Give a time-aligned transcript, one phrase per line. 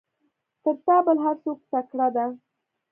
[0.63, 2.25] تر تا بل هر څوک تکړه ده.